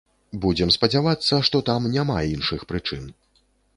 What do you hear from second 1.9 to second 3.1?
няма іншых прычын.